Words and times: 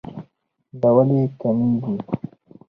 دا 0.81 0.89
ولې 0.95 1.21
کميږي 1.39 1.93